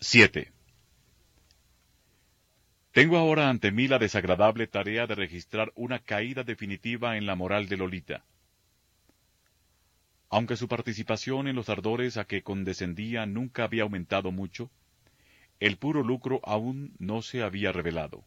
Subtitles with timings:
[0.00, 0.52] 7.
[2.92, 7.68] Tengo ahora ante mí la desagradable tarea de registrar una caída definitiva en la moral
[7.68, 8.24] de Lolita.
[10.30, 14.70] Aunque su participación en los ardores a que condescendía nunca había aumentado mucho,
[15.58, 18.24] el puro lucro aún no se había revelado.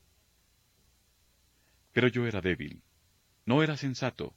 [1.93, 2.81] Pero yo era débil,
[3.45, 4.35] no era sensato,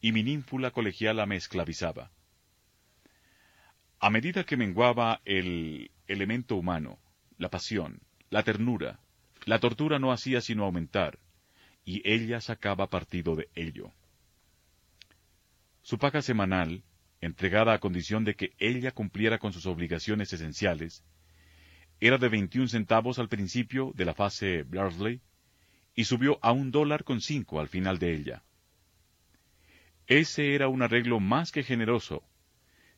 [0.00, 2.12] y mi ninfula colegiala me esclavizaba.
[4.02, 6.98] A medida que menguaba el elemento humano,
[7.36, 8.98] la pasión, la ternura,
[9.44, 11.18] la tortura no hacía sino aumentar,
[11.84, 13.92] y ella sacaba partido de ello.
[15.82, 16.82] Su paga semanal,
[17.20, 21.04] entregada a condición de que ella cumpliera con sus obligaciones esenciales,
[22.00, 25.20] era de 21 centavos al principio de la fase Bradley
[25.94, 28.44] y subió a un dólar con cinco al final de ella.
[30.06, 32.24] Ese era un arreglo más que generoso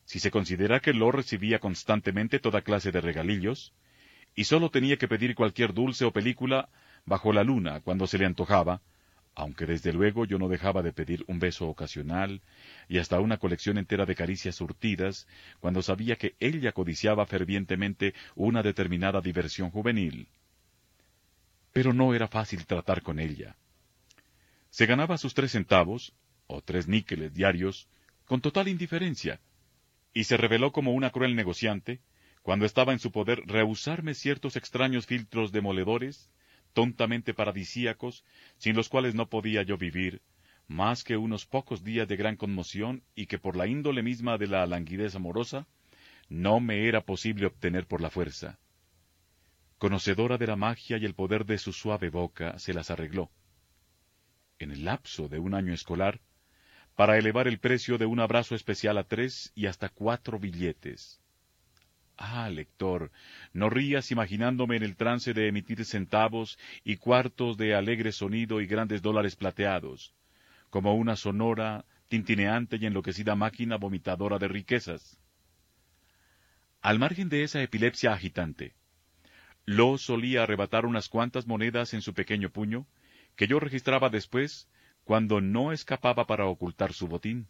[0.05, 3.73] si se considera que Lo recibía constantemente toda clase de regalillos,
[4.35, 6.69] y sólo tenía que pedir cualquier dulce o película
[7.05, 8.81] bajo la luna cuando se le antojaba,
[9.35, 12.43] aunque desde luego yo no dejaba de pedir un beso ocasional
[12.89, 15.27] y hasta una colección entera de caricias surtidas
[15.61, 20.29] cuando sabía que ella codiciaba fervientemente una determinada diversión juvenil.
[21.73, 23.57] Pero no era fácil tratar con ella.
[24.69, 26.13] Se ganaba sus tres centavos,
[26.47, 27.89] o tres níqueles diarios,
[28.27, 29.41] con total indiferencia,
[30.15, 32.01] y se reveló como una cruel negociante,
[32.43, 36.31] cuando estaba en su poder rehusarme ciertos extraños filtros demoledores,
[36.73, 38.25] tontamente paradisíacos,
[38.59, 40.23] sin los cuales no podía yo vivir,
[40.67, 44.49] más que unos pocos días de gran conmoción y que por la índole misma de
[44.49, 45.67] la languidez amorosa,
[46.29, 48.59] no me era posible obtener por la fuerza.
[49.79, 53.31] Conocedora de la magia y el poder de su suave boca, se las arregló.
[54.59, 56.21] En el lapso de un año escolar,
[56.97, 61.21] para elevar el precio de un abrazo especial a tres y hasta cuatro billetes.
[62.17, 63.11] Ah, lector,
[63.53, 68.67] no rías imaginándome en el trance de emitir centavos y cuartos de alegre sonido y
[68.67, 70.15] grandes dólares plateados,
[70.71, 75.19] como una sonora, tintineante y enloquecida máquina vomitadora de riquezas.
[76.83, 78.75] Al margen de esa epilepsia agitante,
[79.65, 82.87] Lo solía arrebatar unas cuantas monedas en su pequeño puño,
[83.37, 84.69] que yo registraba después
[85.05, 87.49] cuando no escapaba para ocultar su botín.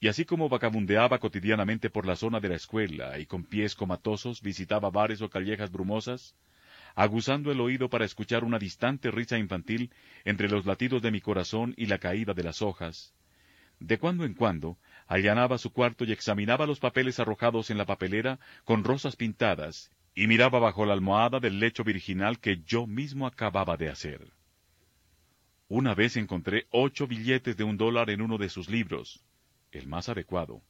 [0.00, 4.42] Y así como vagabundeaba cotidianamente por la zona de la escuela y con pies comatosos
[4.42, 6.34] visitaba bares o callejas brumosas,
[6.94, 9.90] aguzando el oído para escuchar una distante risa infantil
[10.24, 13.14] entre los latidos de mi corazón y la caída de las hojas,
[13.80, 18.38] de cuando en cuando allanaba su cuarto y examinaba los papeles arrojados en la papelera
[18.64, 23.76] con rosas pintadas, y miraba bajo la almohada del lecho virginal que yo mismo acababa
[23.76, 24.32] de hacer.
[25.68, 29.24] Una vez encontré ocho billetes de un dólar en uno de sus libros,
[29.72, 30.62] el más adecuado,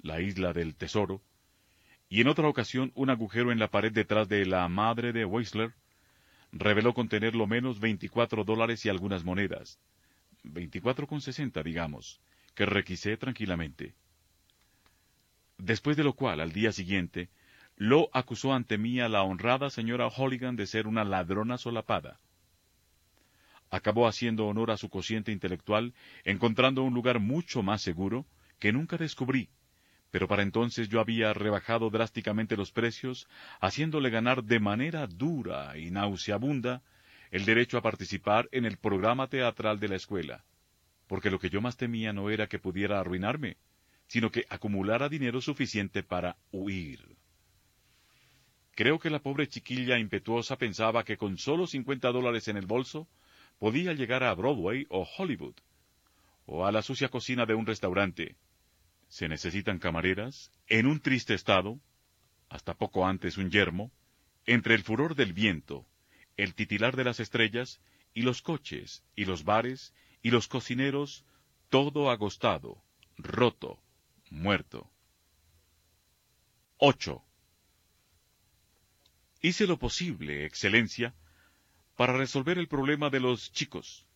[0.00, 1.20] La isla del tesoro,
[2.08, 5.74] y en otra ocasión un agujero en la pared detrás de la madre de Weisler
[6.52, 9.78] reveló contener lo menos veinticuatro dólares y algunas monedas,
[10.42, 12.18] veinticuatro con sesenta, digamos,
[12.54, 13.94] que requisé tranquilamente.
[15.58, 17.28] Después de lo cual, al día siguiente,
[17.76, 22.18] lo acusó ante mí a la honrada señora Holligan de ser una ladrona solapada
[23.70, 25.94] acabó haciendo honor a su cociente intelectual,
[26.24, 28.26] encontrando un lugar mucho más seguro,
[28.58, 29.48] que nunca descubrí,
[30.10, 33.28] pero para entonces yo había rebajado drásticamente los precios,
[33.60, 36.82] haciéndole ganar de manera dura y nauseabunda
[37.30, 40.44] el derecho a participar en el programa teatral de la escuela,
[41.06, 43.56] porque lo que yo más temía no era que pudiera arruinarme,
[44.08, 47.16] sino que acumulara dinero suficiente para huir.
[48.74, 53.06] Creo que la pobre chiquilla impetuosa pensaba que con solo cincuenta dólares en el bolso
[53.60, 55.54] podía llegar a Broadway o Hollywood,
[56.46, 58.36] o a la sucia cocina de un restaurante.
[59.08, 61.78] Se necesitan camareras, en un triste estado,
[62.48, 63.92] hasta poco antes un yermo,
[64.46, 65.86] entre el furor del viento,
[66.38, 67.80] el titilar de las estrellas,
[68.14, 69.92] y los coches, y los bares,
[70.22, 71.26] y los cocineros,
[71.68, 72.82] todo agostado,
[73.18, 73.78] roto,
[74.30, 74.90] muerto.
[76.78, 77.22] 8.
[79.42, 81.14] Hice lo posible, Excelencia,
[82.00, 84.06] para resolver el problema de los chicos.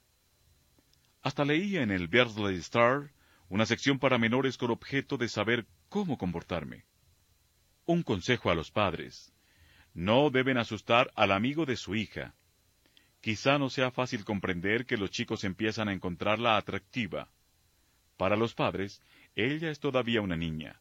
[1.21, 3.13] Hasta leía en el Beardsley Star
[3.51, 6.87] una sección para menores con objeto de saber cómo comportarme.
[7.85, 9.35] Un consejo a los padres.
[9.93, 12.35] No deben asustar al amigo de su hija.
[13.21, 17.29] Quizá no sea fácil comprender que los chicos empiezan a encontrarla atractiva.
[18.17, 19.03] Para los padres,
[19.37, 20.81] ella es todavía una niña.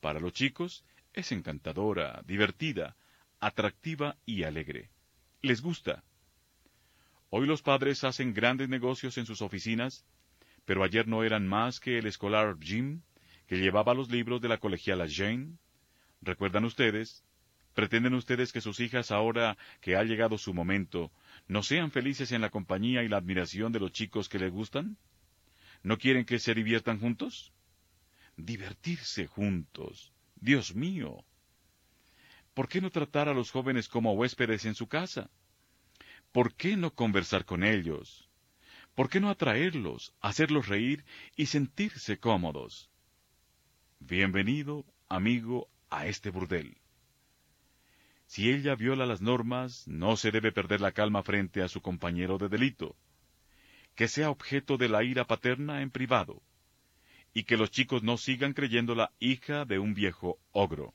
[0.00, 2.96] Para los chicos, es encantadora, divertida,
[3.38, 4.88] atractiva y alegre.
[5.42, 6.04] Les gusta.
[7.30, 10.06] Hoy los padres hacen grandes negocios en sus oficinas,
[10.64, 13.02] pero ayer no eran más que el escolar Jim,
[13.46, 15.58] que llevaba los libros de la colegiala Jane.
[16.22, 17.24] ¿Recuerdan ustedes?
[17.74, 21.12] ¿Pretenden ustedes que sus hijas, ahora que ha llegado su momento,
[21.46, 24.96] no sean felices en la compañía y la admiración de los chicos que les gustan?
[25.82, 27.52] ¿No quieren que se diviertan juntos?
[28.36, 30.12] Divertirse juntos.
[30.36, 31.24] Dios mío.
[32.54, 35.30] ¿Por qué no tratar a los jóvenes como huéspedes en su casa?
[36.32, 38.28] ¿Por qué no conversar con ellos?
[38.94, 41.04] ¿Por qué no atraerlos, hacerlos reír
[41.36, 42.90] y sentirse cómodos?
[43.98, 46.76] Bienvenido, amigo, a este burdel.
[48.26, 52.36] Si ella viola las normas, no se debe perder la calma frente a su compañero
[52.36, 52.94] de delito.
[53.94, 56.42] Que sea objeto de la ira paterna en privado,
[57.32, 60.92] y que los chicos no sigan creyéndola hija de un viejo ogro.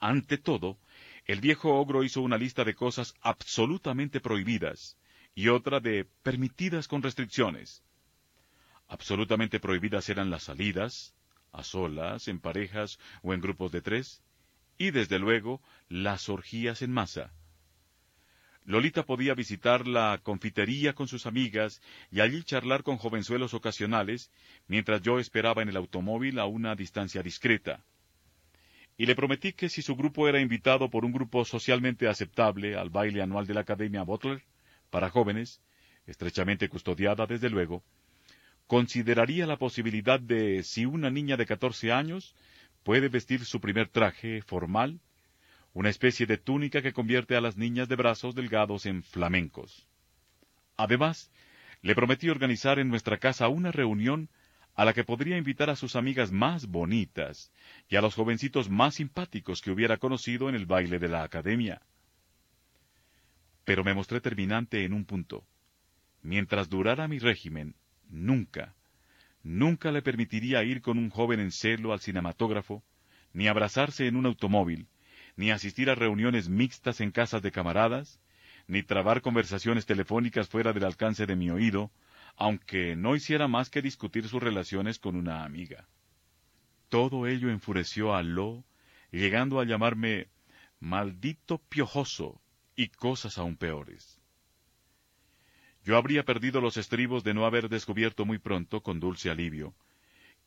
[0.00, 0.78] Ante todo,
[1.28, 4.96] el viejo ogro hizo una lista de cosas absolutamente prohibidas
[5.34, 7.84] y otra de permitidas con restricciones.
[8.88, 11.14] Absolutamente prohibidas eran las salidas,
[11.52, 14.22] a solas, en parejas o en grupos de tres,
[14.78, 15.60] y desde luego
[15.90, 17.30] las orgías en masa.
[18.64, 24.30] Lolita podía visitar la confitería con sus amigas y allí charlar con jovenzuelos ocasionales,
[24.66, 27.84] mientras yo esperaba en el automóvil a una distancia discreta.
[28.98, 32.90] Y le prometí que si su grupo era invitado por un grupo socialmente aceptable al
[32.90, 34.42] baile anual de la Academia Butler,
[34.90, 35.62] para jóvenes,
[36.06, 37.82] estrechamente custodiada desde luego,
[38.66, 42.34] consideraría la posibilidad de si una niña de catorce años
[42.82, 45.00] puede vestir su primer traje formal
[45.78, 49.86] una especie de túnica que convierte a las niñas de brazos delgados en flamencos.
[50.76, 51.30] Además,
[51.82, 54.28] le prometí organizar en nuestra casa una reunión
[54.78, 57.50] a la que podría invitar a sus amigas más bonitas
[57.88, 61.82] y a los jovencitos más simpáticos que hubiera conocido en el baile de la academia.
[63.64, 65.44] Pero me mostré terminante en un punto.
[66.22, 67.74] Mientras durara mi régimen,
[68.08, 68.76] nunca,
[69.42, 72.84] nunca le permitiría ir con un joven en celo al cinematógrafo,
[73.32, 74.86] ni abrazarse en un automóvil,
[75.34, 78.20] ni asistir a reuniones mixtas en casas de camaradas,
[78.68, 81.90] ni trabar conversaciones telefónicas fuera del alcance de mi oído,
[82.36, 85.88] aunque no hiciera más que discutir sus relaciones con una amiga.
[86.88, 88.64] Todo ello enfureció a Lo,
[89.10, 90.28] llegando a llamarme
[90.80, 92.40] maldito piojoso
[92.76, 94.20] y cosas aún peores.
[95.84, 99.74] Yo habría perdido los estribos de no haber descubierto muy pronto, con dulce alivio,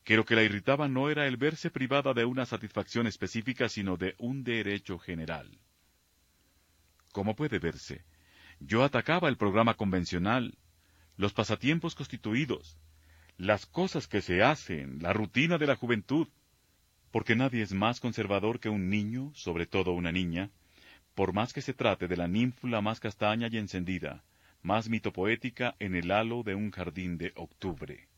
[0.04, 3.96] que lo que la irritaba no era el verse privada de una satisfacción específica, sino
[3.96, 5.58] de un derecho general.
[7.12, 8.04] Como puede verse,
[8.58, 10.56] yo atacaba el programa convencional,
[11.16, 12.78] los pasatiempos constituidos,
[13.36, 16.28] las cosas que se hacen, la rutina de la juventud,
[17.10, 20.50] porque nadie es más conservador que un niño, sobre todo una niña,
[21.14, 24.24] por más que se trate de la ninfula más castaña y encendida,
[24.62, 28.08] más mitopoética en el halo de un jardín de octubre.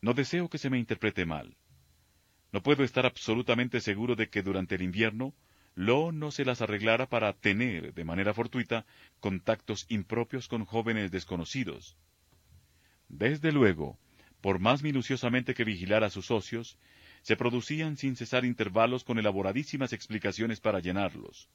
[0.00, 1.56] No deseo que se me interprete mal.
[2.52, 5.34] No puedo estar absolutamente seguro de que durante el invierno
[5.78, 8.84] Lo no se las arreglara para tener, de manera fortuita,
[9.20, 11.96] contactos impropios con jóvenes desconocidos.
[13.08, 13.96] Desde luego,
[14.40, 16.76] por más minuciosamente que vigilara a sus socios,
[17.22, 21.48] se producían sin cesar intervalos con elaboradísimas explicaciones para llenarlos.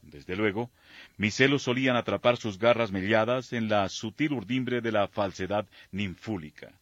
[0.00, 0.70] Desde luego,
[1.16, 6.80] mis celos solían atrapar sus garras melladas en la sutil urdimbre de la falsedad ninfúlica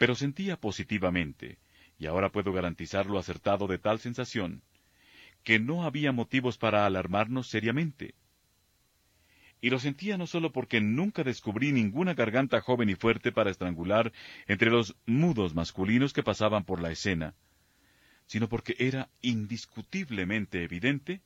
[0.00, 1.58] pero sentía positivamente,
[2.00, 4.62] y ahora puedo garantizar lo acertado de tal sensación,
[5.44, 8.14] que no había motivos para alarmarnos seriamente.
[9.60, 14.12] Y lo sentía no solo porque nunca descubrí ninguna garganta joven y fuerte para estrangular
[14.46, 17.34] entre los mudos masculinos que pasaban por la escena,
[18.26, 21.20] sino porque era indiscutiblemente evidente,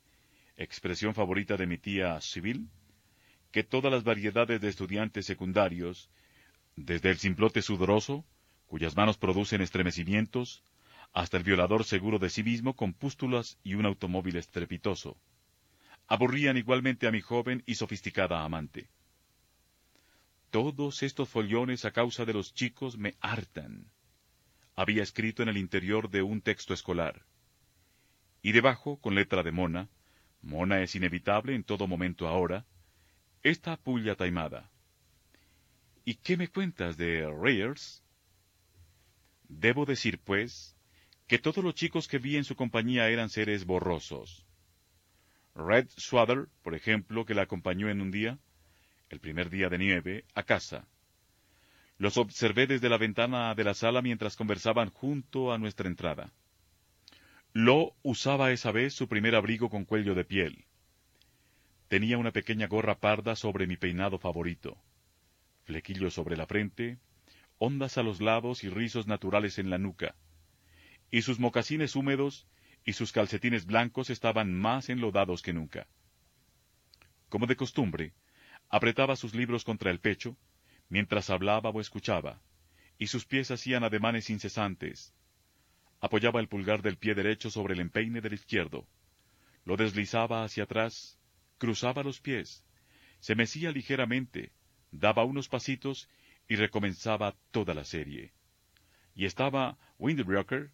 [0.56, 2.68] expresión favorita de mi tía Civil,
[3.52, 6.10] que todas las variedades de estudiantes secundarios,
[6.74, 8.24] desde el simplote sudoroso,
[8.66, 10.62] cuyas manos producen estremecimientos,
[11.12, 15.16] hasta el violador seguro de sí mismo con pústulas y un automóvil estrepitoso.
[16.06, 18.88] Aburrían igualmente a mi joven y sofisticada amante.
[20.50, 23.90] Todos estos follones a causa de los chicos me hartan.
[24.76, 27.24] Había escrito en el interior de un texto escolar.
[28.42, 29.88] Y debajo, con letra de mona,
[30.42, 32.66] mona es inevitable en todo momento ahora,
[33.42, 34.70] esta puya taimada.
[36.04, 38.03] ¿Y qué me cuentas de Reyers?
[39.60, 40.76] Debo decir, pues,
[41.26, 44.44] que todos los chicos que vi en su compañía eran seres borrosos.
[45.54, 48.38] Red Swatter, por ejemplo, que la acompañó en un día,
[49.10, 50.86] el primer día de nieve, a casa.
[51.98, 56.32] Los observé desde la ventana de la sala mientras conversaban junto a nuestra entrada.
[57.52, 60.64] Lo usaba esa vez su primer abrigo con cuello de piel.
[61.86, 64.76] Tenía una pequeña gorra parda sobre mi peinado favorito,
[65.62, 66.98] flequillos sobre la frente,
[67.64, 70.14] ondas a los lados y rizos naturales en la nuca
[71.14, 72.48] y sus mocasines húmedos
[72.84, 75.86] y sus calcetines blancos estaban más enlodados que nunca.
[77.28, 78.14] Como de costumbre,
[78.68, 80.36] apretaba sus libros contra el pecho,
[80.88, 82.42] mientras hablaba o escuchaba,
[82.98, 85.14] y sus pies hacían ademanes incesantes.
[86.00, 88.88] Apoyaba el pulgar del pie derecho sobre el empeine del izquierdo,
[89.64, 91.16] lo deslizaba hacia atrás,
[91.58, 92.64] cruzaba los pies,
[93.20, 94.52] se mecía ligeramente,
[94.90, 96.08] daba unos pasitos
[96.48, 98.32] y recomenzaba toda la serie.
[99.14, 100.70] Y estaba Windbreaker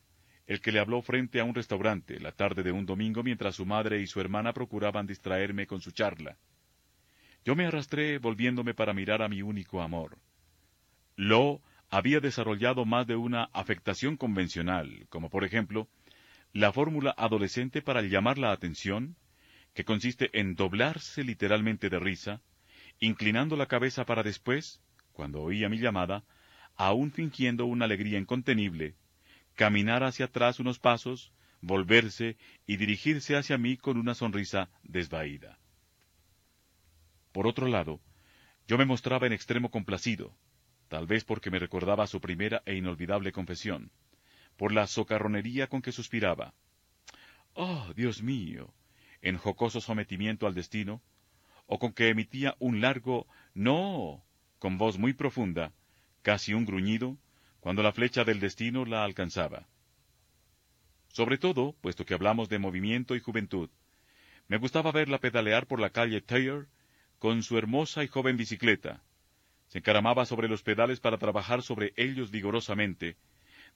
[0.50, 3.64] el que le habló frente a un restaurante la tarde de un domingo mientras su
[3.64, 6.38] madre y su hermana procuraban distraerme con su charla.
[7.44, 10.18] Yo me arrastré volviéndome para mirar a mi único amor.
[11.14, 15.88] Lo había desarrollado más de una afectación convencional, como por ejemplo,
[16.52, 19.14] la fórmula adolescente para llamar la atención,
[19.72, 22.42] que consiste en doblarse literalmente de risa,
[22.98, 24.82] inclinando la cabeza para después,
[25.20, 26.24] cuando oía mi llamada,
[26.76, 28.94] aún fingiendo una alegría incontenible,
[29.54, 35.58] caminar hacia atrás unos pasos, volverse y dirigirse hacia mí con una sonrisa desvaída.
[37.32, 38.00] Por otro lado,
[38.66, 40.34] yo me mostraba en extremo complacido,
[40.88, 43.92] tal vez porque me recordaba su primera e inolvidable confesión,
[44.56, 46.54] por la socarronería con que suspiraba.
[47.52, 48.72] ¡Oh, Dios mío!
[49.20, 51.02] en jocoso sometimiento al destino,
[51.66, 54.24] o con que emitía un largo no
[54.60, 55.72] con voz muy profunda,
[56.22, 57.16] casi un gruñido,
[57.60, 59.66] cuando la flecha del destino la alcanzaba.
[61.08, 63.70] Sobre todo, puesto que hablamos de movimiento y juventud,
[64.48, 66.68] me gustaba verla pedalear por la calle Taylor
[67.18, 69.02] con su hermosa y joven bicicleta.
[69.68, 73.16] Se encaramaba sobre los pedales para trabajar sobre ellos vigorosamente,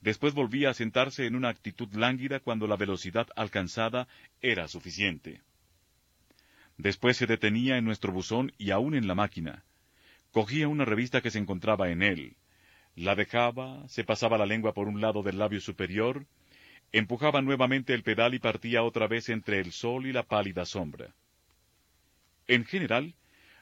[0.01, 4.07] después volvía a sentarse en una actitud lánguida cuando la velocidad alcanzada
[4.43, 5.41] era suficiente.
[6.77, 9.65] Después se detenía en nuestro buzón y aún en la máquina.
[10.35, 12.35] Cogía una revista que se encontraba en él,
[12.97, 16.27] la dejaba, se pasaba la lengua por un lado del labio superior,
[16.91, 21.15] empujaba nuevamente el pedal y partía otra vez entre el sol y la pálida sombra.
[22.49, 23.15] En general,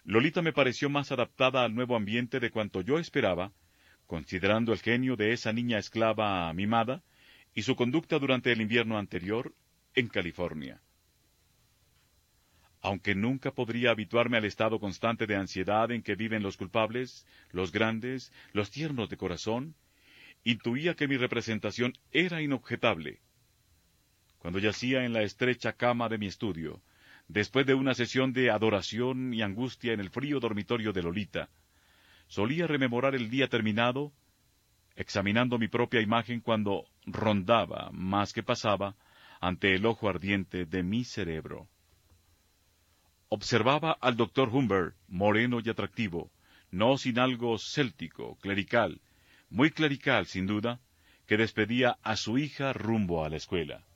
[0.05, 3.53] Lolita me pareció más adaptada al nuevo ambiente de cuanto yo esperaba,
[4.07, 7.03] considerando el genio de esa niña esclava mimada
[7.53, 9.55] y su conducta durante el invierno anterior
[9.95, 10.81] en California
[12.83, 17.71] aunque nunca podría habituarme al estado constante de ansiedad en que viven los culpables, los
[17.71, 19.77] grandes, los tiernos de corazón,
[20.43, 23.21] intuía que mi representación era inobjetable.
[24.39, 26.83] Cuando yacía en la estrecha cama de mi estudio,
[27.29, 31.49] después de una sesión de adoración y angustia en el frío dormitorio de Lolita,
[32.27, 34.13] solía rememorar el día terminado,
[34.97, 38.97] examinando mi propia imagen cuando rondaba, más que pasaba,
[39.41, 41.69] ante el ojo ardiente de mi cerebro.
[43.35, 46.31] Observaba al doctor Humbert, moreno y atractivo,
[46.71, 49.01] no sin algo céltico, clerical,
[49.49, 50.83] muy clerical sin duda,
[51.27, 53.87] que despedía a su hija rumbo a la escuela.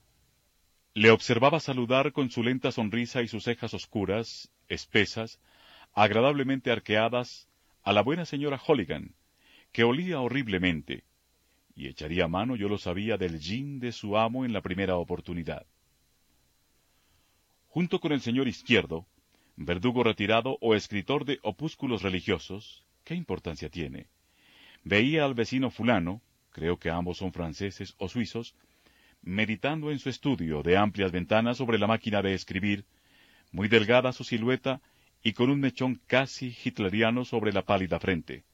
[0.95, 5.39] Le observaba saludar con su lenta sonrisa y sus cejas oscuras, espesas,
[5.93, 7.47] agradablemente arqueadas,
[7.83, 9.15] a la buena señora Holligan,
[9.71, 11.05] que olía horriblemente,
[11.75, 15.67] y echaría mano, yo lo sabía, del gin de su amo en la primera oportunidad.
[17.67, 19.07] Junto con el señor izquierdo,
[19.57, 24.07] verdugo retirado o escritor de opúsculos religiosos, ¿qué importancia tiene?
[24.85, 26.21] Veía al vecino fulano,
[26.51, 28.55] creo que ambos son franceses o suizos,
[29.23, 32.85] meditando en su estudio de amplias ventanas sobre la máquina de escribir,
[33.51, 34.81] muy delgada su silueta
[35.23, 38.45] y con un mechón casi hitleriano sobre la pálida frente.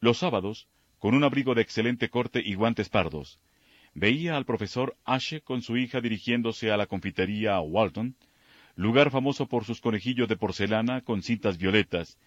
[0.00, 0.68] Los sábados,
[0.98, 3.38] con un abrigo de excelente corte y guantes pardos,
[3.94, 8.16] veía al profesor Ashe con su hija dirigiéndose a la confitería Walton,
[8.74, 12.18] lugar famoso por sus conejillos de porcelana con cintas violetas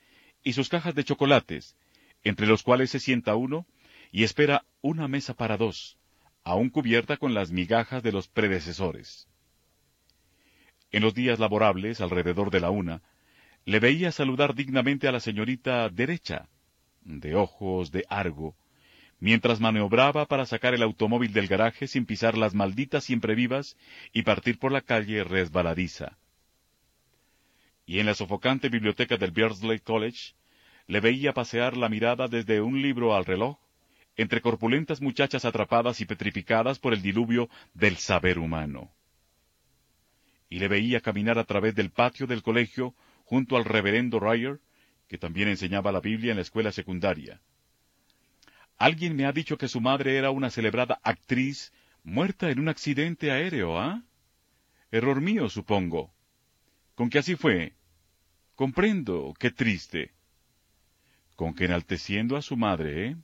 [0.44, 1.76] y sus cajas de chocolates,
[2.24, 3.66] entre los cuales se sienta uno
[4.12, 5.98] y espera una mesa para dos,
[6.44, 9.28] aún cubierta con las migajas de los predecesores.
[10.92, 13.02] En los días laborables, alrededor de la una,
[13.66, 16.48] le veía saludar dignamente a la señorita derecha,
[17.02, 18.56] de ojos de argo,
[19.20, 23.76] mientras maniobraba para sacar el automóvil del garaje sin pisar las malditas siempre vivas
[24.14, 26.18] y partir por la calle resbaladiza.
[27.86, 30.34] Y en la sofocante biblioteca del Beardsley College
[30.88, 33.58] le veía pasear la mirada desde un libro al reloj,
[34.16, 38.92] entre corpulentas muchachas atrapadas y petrificadas por el diluvio del saber humano.
[40.50, 44.60] Y le veía caminar a través del patio del colegio junto al reverendo Ryer,
[45.08, 47.42] que también enseñaba la Biblia en la escuela secundaria.
[48.78, 51.74] Alguien me ha dicho que su madre era una celebrada actriz
[52.04, 54.04] muerta en un accidente aéreo, ¿ah?
[54.92, 56.15] Error mío, supongo.
[56.96, 57.74] Con que así fue.
[58.56, 60.14] Comprendo, qué triste.
[61.36, 63.16] Con que enalteciendo a su madre, ¿eh?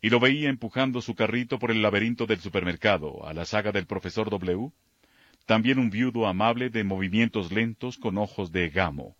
[0.00, 3.86] Y lo veía empujando su carrito por el laberinto del supermercado, a la saga del
[3.86, 4.72] profesor W,
[5.46, 9.14] también un viudo amable de movimientos lentos con ojos de gamo.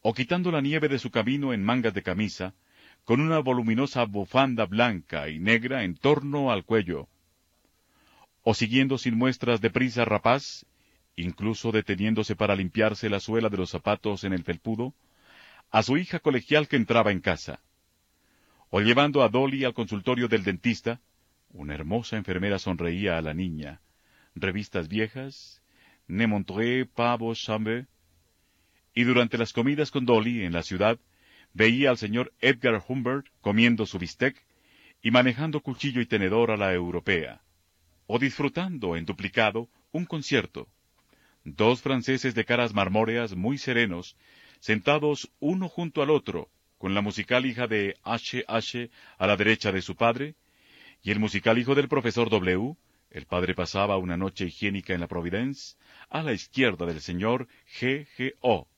[0.00, 2.54] O quitando la nieve de su camino en mangas de camisa,
[3.04, 7.08] con una voluminosa bufanda blanca y negra en torno al cuello,
[8.42, 10.64] o siguiendo sin muestras de prisa rapaz,
[11.16, 14.94] incluso deteniéndose para limpiarse la suela de los zapatos en el felpudo,
[15.70, 17.60] a su hija colegial que entraba en casa,
[18.70, 21.00] o llevando a Dolly al consultorio del dentista,
[21.50, 23.80] una hermosa enfermera sonreía a la niña,
[24.34, 25.62] revistas viejas,
[26.08, 27.86] Ne Montré, Pavo, Chambre,
[28.94, 30.98] y durante las comidas con Dolly en la ciudad,
[31.52, 34.42] veía al señor Edgar Humbert comiendo su bistec
[35.02, 37.42] y manejando cuchillo y tenedor a la europea,
[38.06, 40.68] o disfrutando en duplicado un concierto.
[41.44, 44.16] Dos franceses de caras marmóreas muy serenos,
[44.60, 48.44] sentados uno junto al otro, con la musical hija de H.
[48.46, 48.90] H.
[49.18, 50.36] a la derecha de su padre,
[51.02, 52.76] y el musical hijo del profesor W.
[53.10, 55.76] El padre pasaba una noche higiénica en la Providence,
[56.08, 58.06] a la izquierda del señor G.
[58.16, 58.34] G.
[58.40, 58.68] O.,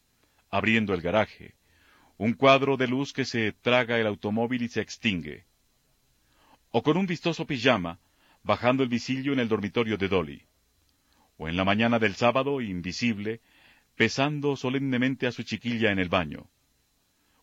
[0.51, 1.55] abriendo el garaje,
[2.17, 5.45] un cuadro de luz que se traga el automóvil y se extingue.
[6.71, 8.01] O con un vistoso pijama,
[8.43, 10.47] bajando el visillo en el dormitorio de Dolly.
[11.37, 13.41] O en la mañana del sábado, invisible,
[13.97, 16.49] pesando solemnemente a su chiquilla en el baño.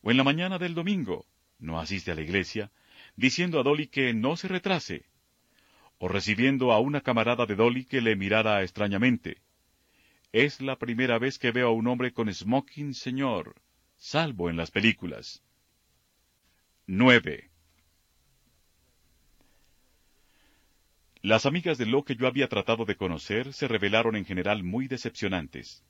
[0.01, 1.25] O en la mañana del domingo,
[1.60, 2.71] no asiste a la iglesia,
[3.15, 5.06] diciendo a Dolly que no se retrase.
[5.97, 9.38] O recibiendo a una camarada de Dolly que le mirara extrañamente.
[10.32, 13.56] Es la primera vez que veo a un hombre con smoking, señor
[14.01, 15.43] salvo en las películas.
[16.88, 17.50] 9.
[21.23, 24.88] Las amigas de lo que yo había tratado de conocer se revelaron en general muy
[24.88, 25.84] decepcionantes.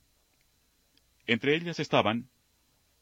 [1.26, 2.28] Entre ellas estaban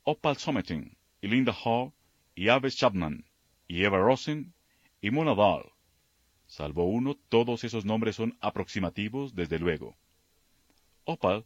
[0.04, 1.92] Opal Somerton, y Linda Hall,
[2.36, 3.24] y Aves Chapman,
[3.66, 4.54] y Eva Rosen,
[5.00, 5.72] y Mona Dahl.
[6.46, 9.96] Salvo uno, todos esos nombres son aproximativos, desde luego.
[11.04, 11.44] Opal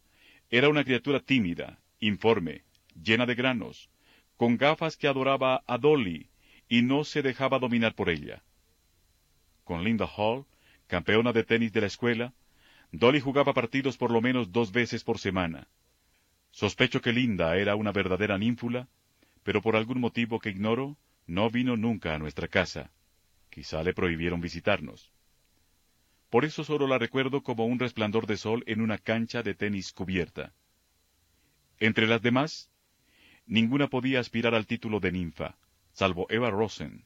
[0.51, 2.63] era una criatura tímida, informe,
[3.03, 3.89] llena de granos,
[4.37, 6.29] con gafas que adoraba a Dolly
[6.69, 8.43] y no se dejaba dominar por ella.
[9.65, 10.45] Con Linda Hall,
[10.87, 12.35] campeona de tenis de la escuela,
[12.93, 15.69] Dolly jugaba partidos por lo menos dos veces por semana.
[16.51, 18.89] Sospecho que Linda era una verdadera ninfula,
[19.43, 22.93] pero por algún motivo que ignoro, no vino nunca a nuestra casa.
[23.51, 25.13] Quizá le prohibieron visitarnos.
[26.31, 29.93] Por eso solo la recuerdo como un resplandor de sol en una cancha de tenis
[29.93, 30.53] cubierta.
[31.79, 32.71] Entre las demás,
[33.47, 35.59] Ninguna podía aspirar al título de ninfa,
[35.93, 37.05] salvo Eva Rosen.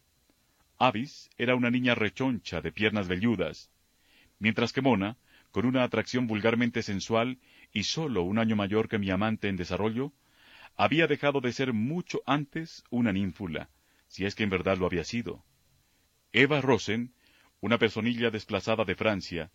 [0.81, 3.73] Avis era una niña rechoncha de piernas velludas,
[4.39, 5.17] mientras que Mona,
[5.51, 7.41] con una atracción vulgarmente sensual
[7.73, 10.13] y sólo un año mayor que mi amante en desarrollo,
[10.77, 13.71] había dejado de ser mucho antes una ninfula,
[14.07, 15.45] si es que en verdad lo había sido.
[16.33, 17.13] Eva Rosen,
[17.61, 19.51] una personilla desplazada de Francia,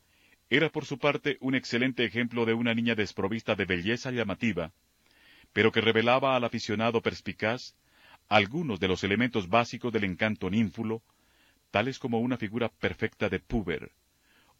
[0.50, 4.74] era por su parte un excelente ejemplo de una niña desprovista de belleza llamativa,
[5.54, 7.78] pero que revelaba al aficionado perspicaz
[8.28, 11.02] algunos de los elementos básicos del encanto ninfulo,
[11.74, 13.94] tales como una figura perfecta de puber,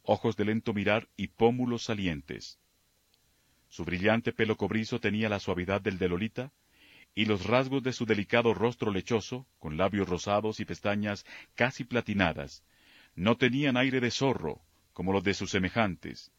[0.02, 2.58] ojos de lento mirar y pómulos salientes.
[3.68, 6.52] Su brillante pelo cobrizo tenía la suavidad del de Lolita,
[7.14, 11.24] y los rasgos de su delicado rostro lechoso, con labios rosados y pestañas
[11.54, 12.64] casi platinadas,
[13.14, 14.60] no tenían aire de zorro,
[14.92, 16.32] como los de sus semejantes,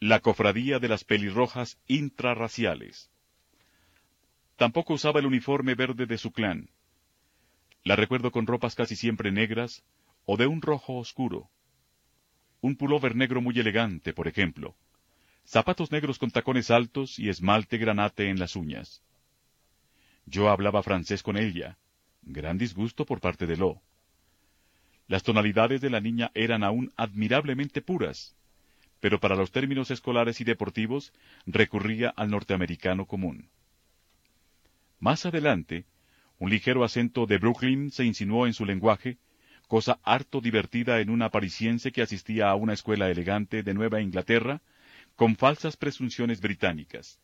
[0.00, 3.12] la cofradía de las pelirrojas intrarraciales.
[4.56, 6.68] Tampoco usaba el uniforme verde de su clan.
[7.84, 9.84] La recuerdo con ropas casi siempre negras
[10.32, 11.50] o de un rojo oscuro.
[12.60, 14.76] Un pullover negro muy elegante, por ejemplo.
[15.44, 19.02] Zapatos negros con tacones altos y esmalte granate en las uñas.
[20.26, 21.78] Yo hablaba francés con ella.
[22.22, 23.82] Gran disgusto por parte de Lo.
[25.08, 28.36] Las tonalidades de la niña eran aún admirablemente puras,
[29.00, 31.12] pero para los términos escolares y deportivos
[31.44, 33.50] recurría al norteamericano común.
[35.00, 35.86] Más adelante,
[36.38, 39.18] un ligero acento de Brooklyn se insinuó en su lenguaje,
[39.70, 44.62] cosa harto divertida en una parisiense que asistía a una escuela elegante de Nueva Inglaterra,
[45.14, 47.20] con falsas presunciones británicas.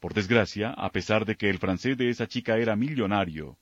[0.00, 3.58] Por desgracia, a pesar de que el francés de esa chica era millonario,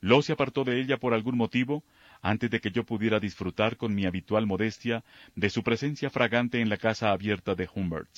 [0.00, 1.84] Lo se apartó de ella por algún motivo
[2.20, 5.04] antes de que yo pudiera disfrutar con mi habitual modestia
[5.36, 8.10] de su presencia fragante en la casa abierta de Humbert.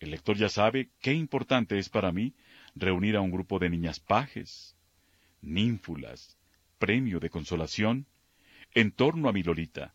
[0.00, 2.34] El lector ya sabe qué importante es para mí
[2.74, 4.76] reunir a un grupo de niñas pajes,
[5.40, 6.36] ninfulas,
[6.82, 8.06] premio de consolación,
[8.74, 9.94] en torno a mi Lolita,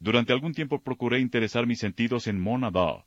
[0.00, 3.04] Durante algún tiempo procuré interesar mis sentidos en Mona Daw,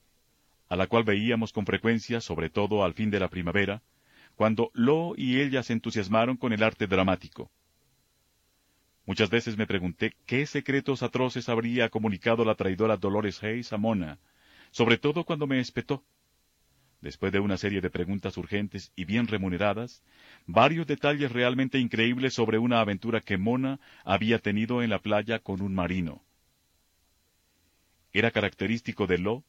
[0.68, 3.82] a la cual veíamos con frecuencia, sobre todo al fin de la primavera,
[4.36, 7.50] cuando Lo y ella se entusiasmaron con el arte dramático.
[9.06, 14.20] Muchas veces me pregunté qué secretos atroces habría comunicado la traidora Dolores Hayes a Mona,
[14.72, 16.04] sobre todo cuando me espetó.
[17.02, 20.04] Después de una serie de preguntas urgentes y bien remuneradas,
[20.46, 25.62] varios detalles realmente increíbles sobre una aventura que Mona había tenido en la playa con
[25.62, 26.22] un marino.
[28.14, 29.44] Era característico de Lo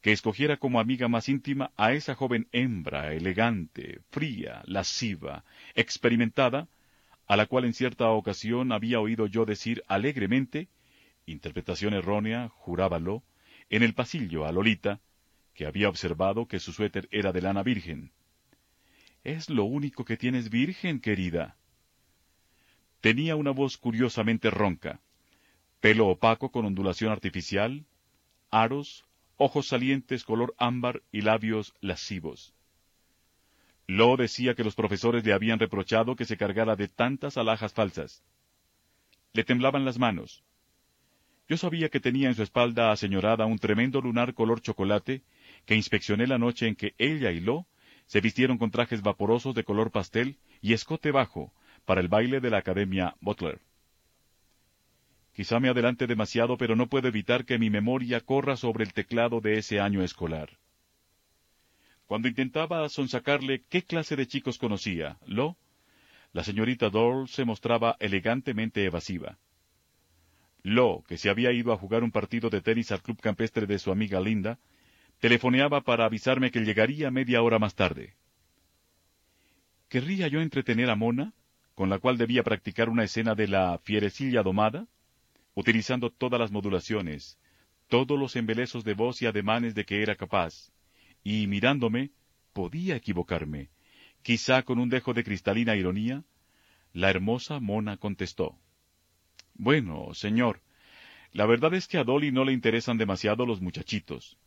[0.00, 6.68] que escogiera como amiga más íntima a esa joven hembra, elegante, fría, lasciva, experimentada,
[7.26, 10.68] a la cual en cierta ocasión había oído yo decir alegremente,
[11.26, 13.24] interpretación errónea, juraba Lo,
[13.68, 15.00] en el pasillo a Lolita,
[15.54, 18.12] que había observado que su suéter era de lana virgen.
[19.24, 21.56] Es lo único que tienes virgen, querida.
[23.00, 25.00] Tenía una voz curiosamente ronca,
[25.80, 27.84] pelo opaco con ondulación artificial,
[28.62, 29.04] aros,
[29.36, 32.54] ojos salientes color ámbar y labios lascivos.
[33.86, 38.24] Lo decía que los profesores le habían reprochado que se cargara de tantas alhajas falsas.
[39.32, 40.42] Le temblaban las manos.
[41.48, 45.22] Yo sabía que tenía en su espalda aseñorada un tremendo lunar color chocolate
[45.64, 47.66] que inspeccioné la noche en que ella y Lo
[48.06, 51.52] se vistieron con trajes vaporosos de color pastel y escote bajo
[51.84, 53.60] para el baile de la Academia Butler.
[55.36, 59.42] Quizá me adelante demasiado, pero no puedo evitar que mi memoria corra sobre el teclado
[59.42, 60.48] de ese año escolar.
[62.06, 65.58] Cuando intentaba sonsacarle qué clase de chicos conocía, lo,
[66.32, 69.36] la señorita Dole se mostraba elegantemente evasiva.
[70.62, 73.78] Lo, que se había ido a jugar un partido de tenis al club campestre de
[73.78, 74.58] su amiga Linda,
[75.20, 78.14] telefoneaba para avisarme que llegaría media hora más tarde.
[79.90, 81.34] ¿Querría yo entretener a Mona,
[81.74, 84.86] con la cual debía practicar una escena de la fierecilla domada?
[85.56, 87.40] Utilizando todas las modulaciones,
[87.88, 90.70] todos los embelezos de voz y ademanes de que era capaz,
[91.24, 92.10] y mirándome,
[92.52, 93.70] podía equivocarme.
[94.22, 96.24] Quizá con un dejo de cristalina ironía,
[96.92, 98.58] la hermosa mona contestó.
[99.54, 100.60] Bueno, señor,
[101.32, 104.38] la verdad es que a Dolly no le interesan demasiado los muchachitos.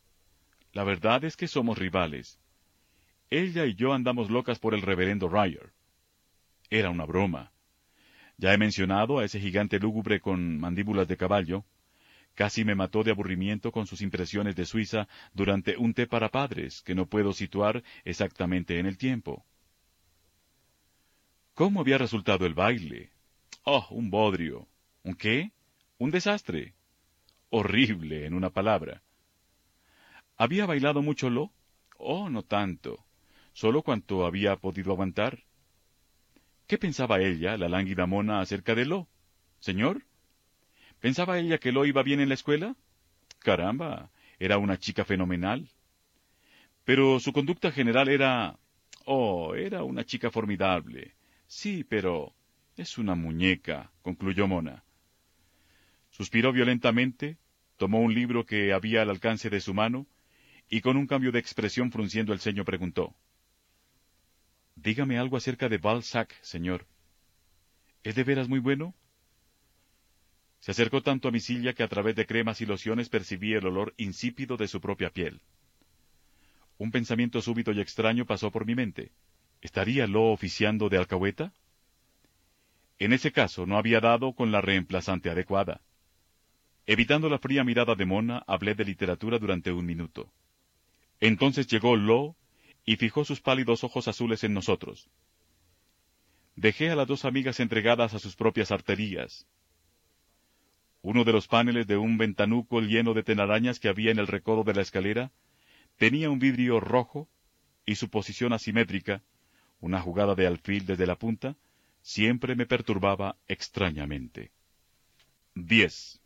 [0.72, 2.40] La verdad es que somos rivales.
[3.30, 5.72] Ella y yo andamos locas por el reverendo Ryer.
[6.70, 7.52] Era una broma.
[8.40, 11.66] Ya he mencionado a ese gigante lúgubre con mandíbulas de caballo.
[12.34, 16.80] Casi me mató de aburrimiento con sus impresiones de Suiza durante un té para padres
[16.80, 19.44] que no puedo situar exactamente en el tiempo.
[21.52, 23.10] ¿Cómo había resultado el baile?
[23.64, 24.66] Oh, un bodrio.
[25.02, 25.52] ¿Un qué?
[25.98, 26.72] Un desastre.
[27.50, 29.02] Horrible, en una palabra.
[30.38, 31.52] ¿Había bailado mucho Lo?
[31.98, 33.04] Oh, no tanto.
[33.52, 35.44] Solo cuanto había podido aguantar.
[36.70, 39.08] ¿Qué pensaba ella, la lánguida mona, acerca de Lo?
[39.58, 40.04] ¿Señor?
[41.00, 42.76] ¿Pensaba ella que Lo iba bien en la escuela?
[43.40, 45.68] Caramba, era una chica fenomenal.
[46.84, 48.56] Pero su conducta general era...
[49.04, 51.16] Oh, era una chica formidable.
[51.48, 52.36] Sí, pero...
[52.76, 54.84] Es una muñeca, concluyó Mona.
[56.10, 57.36] Suspiró violentamente,
[57.78, 60.06] tomó un libro que había al alcance de su mano,
[60.68, 63.16] y con un cambio de expresión frunciendo el ceño preguntó.
[64.82, 66.86] Dígame algo acerca de Balzac, señor.
[68.02, 68.94] ¿Es de veras muy bueno?
[70.60, 73.66] Se acercó tanto a mi silla que a través de cremas y lociones percibí el
[73.66, 75.42] olor insípido de su propia piel.
[76.78, 79.12] Un pensamiento súbito y extraño pasó por mi mente.
[79.60, 81.52] ¿Estaría Lo oficiando de alcahueta?
[82.98, 85.82] En ese caso no había dado con la reemplazante adecuada.
[86.86, 90.32] Evitando la fría mirada de Mona, hablé de literatura durante un minuto.
[91.20, 92.36] Entonces llegó Lo
[92.90, 95.08] y fijó sus pálidos ojos azules en nosotros.
[96.56, 99.46] Dejé a las dos amigas entregadas a sus propias arterías.
[101.00, 104.64] Uno de los paneles de un ventanuco lleno de telarañas que había en el recodo
[104.64, 105.30] de la escalera
[105.98, 107.28] tenía un vidrio rojo
[107.86, 109.22] y su posición asimétrica,
[109.78, 111.54] una jugada de alfil desde la punta,
[112.02, 114.50] siempre me perturbaba extrañamente.
[115.54, 116.20] 10.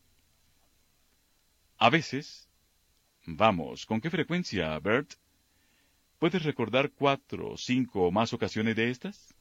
[1.76, 2.48] A veces,
[3.26, 5.12] vamos, ¿con qué frecuencia, Bert?
[6.24, 9.34] ¿Puedes recordar cuatro, cinco o más ocasiones de estas?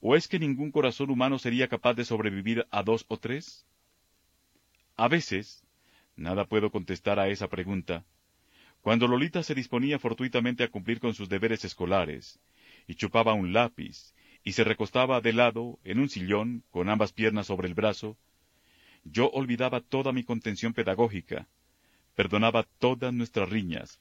[0.00, 3.64] ¿O es que ningún corazón humano sería capaz de sobrevivir a dos o tres?
[4.96, 5.64] A veces,
[6.16, 8.04] nada puedo contestar a esa pregunta,
[8.80, 12.40] cuando Lolita se disponía fortuitamente a cumplir con sus deberes escolares,
[12.88, 17.46] y chupaba un lápiz, y se recostaba de lado en un sillón con ambas piernas
[17.46, 18.16] sobre el brazo,
[19.04, 21.46] yo olvidaba toda mi contención pedagógica,
[22.16, 24.00] perdonaba todas nuestras riñas,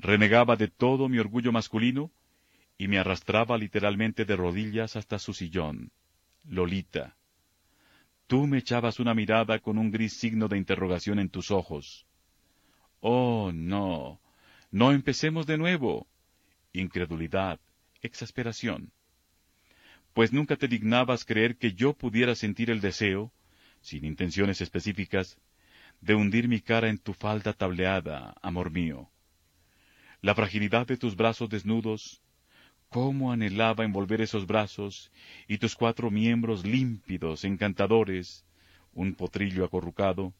[0.00, 2.10] renegaba de todo mi orgullo masculino
[2.78, 5.92] y me arrastraba literalmente de rodillas hasta su sillón.
[6.44, 7.16] Lolita.
[8.26, 12.06] Tú me echabas una mirada con un gris signo de interrogación en tus ojos.
[13.00, 14.20] Oh, no.
[14.70, 16.06] No empecemos de nuevo.
[16.72, 17.60] Incredulidad,
[18.00, 18.92] exasperación.
[20.14, 23.32] Pues nunca te dignabas creer que yo pudiera sentir el deseo,
[23.80, 25.38] sin intenciones específicas,
[26.00, 29.10] de hundir mi cara en tu falda tableada, amor mío.
[30.22, 32.20] La fragilidad de tus brazos desnudos,
[32.90, 35.10] cómo anhelaba envolver esos brazos
[35.48, 38.44] y tus cuatro miembros límpidos, encantadores,
[38.92, 40.34] un potrillo acorrucado,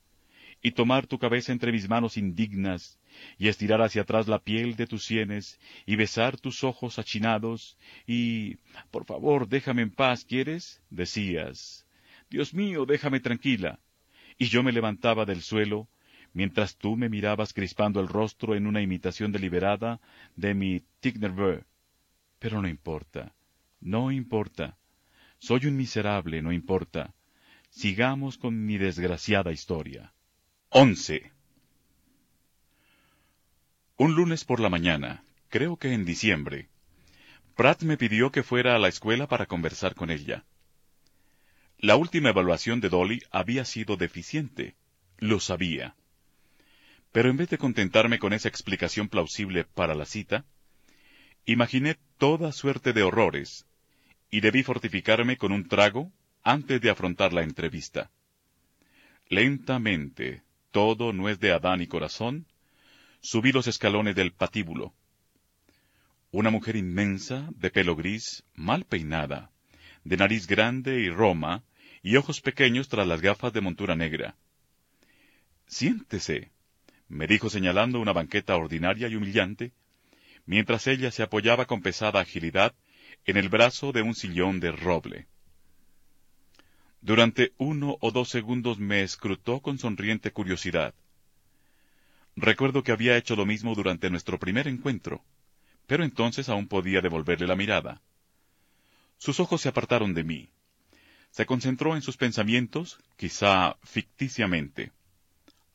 [0.63, 2.99] y tomar tu cabeza entre mis manos indignas,
[3.39, 8.57] y estirar hacia atrás la piel de tus sienes, y besar tus ojos achinados, y
[8.91, 10.83] por favor, déjame en paz, ¿quieres?
[10.91, 11.87] decías.
[12.29, 13.81] Dios mío, déjame tranquila.
[14.37, 15.89] Y yo me levantaba del suelo,
[16.33, 20.01] mientras tú me mirabas crispando el rostro en una imitación deliberada
[20.37, 21.19] de mi tic.
[22.39, 23.35] Pero no importa,
[23.81, 24.77] no importa.
[25.39, 27.15] Soy un miserable, no importa.
[27.71, 30.13] Sigamos con mi desgraciada historia.
[30.71, 31.33] 11.
[33.97, 36.69] Un lunes por la mañana, creo que en diciembre,
[37.55, 40.45] Pratt me pidió que fuera a la escuela para conversar con ella.
[41.79, 44.75] La última evaluación de Dolly había sido deficiente,
[45.19, 45.95] lo sabía.
[47.13, 50.45] Pero en vez de contentarme con esa explicación plausible para la cita,
[51.45, 53.67] imaginé toda suerte de horrores,
[54.31, 58.11] y debí fortificarme con un trago antes de afrontar la entrevista.
[59.29, 62.47] Lentamente, todo no es de Adán y corazón,
[63.21, 64.95] subí los escalones del patíbulo.
[66.31, 69.51] Una mujer inmensa, de pelo gris, mal peinada,
[70.05, 71.65] de nariz grande y roma,
[72.03, 74.37] y ojos pequeños tras las gafas de montura negra.
[75.67, 76.51] Siéntese,
[77.11, 79.73] me dijo señalando una banqueta ordinaria y humillante,
[80.47, 82.73] mientras ella se apoyaba con pesada agilidad
[83.27, 85.27] en el brazo de un sillón de roble.
[87.01, 90.95] Durante uno o dos segundos me escrutó con sonriente curiosidad.
[92.37, 95.25] Recuerdo que había hecho lo mismo durante nuestro primer encuentro,
[95.89, 98.01] pero entonces aún podía devolverle la mirada.
[99.19, 100.49] Sus ojos se apartaron de mí.
[101.33, 104.93] Se concentró en sus pensamientos, quizá ficticiamente.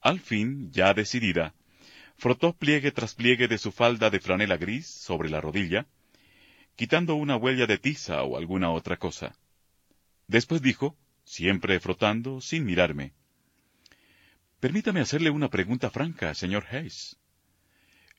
[0.05, 1.55] Al fin, ya decidida,
[2.15, 5.87] frotó pliegue tras pliegue de su falda de franela gris sobre la rodilla,
[6.75, 9.35] quitando una huella de tiza o alguna otra cosa.
[10.27, 13.13] Después dijo, siempre frotando, sin mirarme.
[14.59, 17.17] Permítame hacerle una pregunta franca, señor Hayes.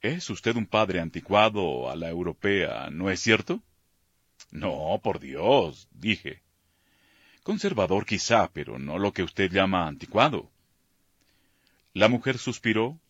[0.01, 3.62] ¿Es usted un padre anticuado a la europea, no es cierto?
[4.51, 6.42] No, por Dios, dije.
[7.44, 10.51] Conservador quizá, pero no lo que usted llama anticuado.
[11.97, 13.01] La mujer suspiró,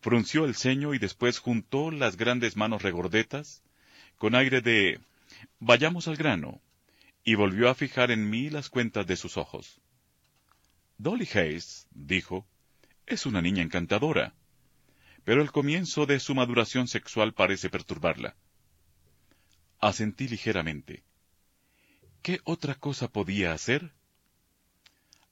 [0.00, 3.64] frunció el ceño y después juntó las grandes manos regordetas,
[4.16, 5.00] con aire de
[5.58, 6.60] vayamos al grano,
[7.24, 9.80] y volvió a fijar en mí las cuentas de sus ojos.
[10.98, 12.46] Dolly Hayes, dijo,
[13.06, 14.34] es una niña encantadora,
[15.24, 18.36] pero el comienzo de su maduración sexual parece perturbarla.
[19.80, 21.02] Asentí ligeramente.
[22.22, 23.90] ¿Qué otra cosa podía hacer?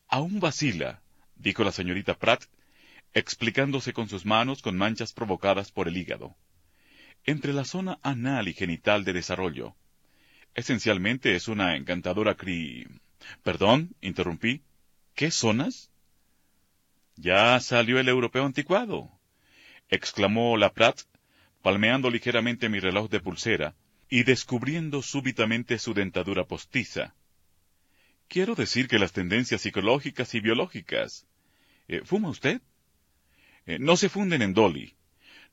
[0.09, 1.03] Aún vacila,
[1.37, 2.47] dijo la señorita Pratt,
[3.17, 6.37] explicándose con sus manos con manchas provocadas por el hígado.
[7.25, 9.75] Entre la zona anal y genital de desarrollo.
[10.55, 12.87] Esencialmente es una encantadora cri...
[13.43, 14.61] Perdón, interrumpí.
[15.15, 15.91] ¿Qué zonas?
[17.15, 19.11] Ya salió el europeo anticuado,
[19.89, 21.01] exclamó la Pratt,
[21.63, 23.75] palmeando ligeramente mi reloj de pulsera
[24.11, 27.15] y descubriendo súbitamente su dentadura postiza.
[28.29, 31.27] Quiero decir que las tendencias psicológicas y biológicas.
[31.89, 32.61] Eh, ¿Fuma usted?
[33.67, 34.95] Eh, no se funden en Dolly.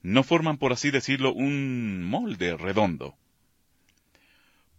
[0.02, 3.16] No forman, por así decirlo, un molde redondo.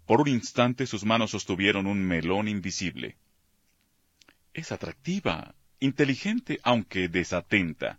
[0.07, 3.16] Por un instante sus manos sostuvieron un melón invisible.
[4.53, 7.99] Es atractiva, inteligente, aunque desatenta.